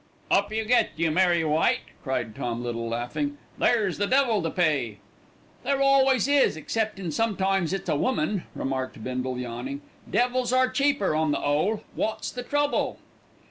[0.31, 4.97] "Up you get, you merry wight," cried Tom Little, laughing; "there's the devil to pay."
[5.63, 9.83] "There always is, exceptin' sometimes it's a woman," remarked Bindle, yawning.
[10.09, 11.83] "Devils are cheaper, on the 'ole.
[11.93, 12.97] What's the trouble?"